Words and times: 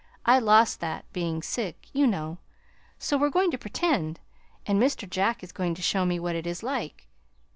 I 0.25 0.39
lost 0.39 0.79
that, 0.79 1.05
being 1.13 1.43
sick, 1.43 1.85
you 1.93 2.07
know. 2.07 2.39
So 2.97 3.19
we're 3.19 3.29
going 3.29 3.51
to 3.51 3.57
pretend, 3.59 4.19
and 4.65 4.81
Mr. 4.81 5.07
Jack 5.07 5.43
is 5.43 5.51
going 5.51 5.75
to 5.75 5.83
show 5.83 6.07
me 6.07 6.19
what 6.19 6.33
it 6.35 6.47
is 6.47 6.63
like. 6.63 7.05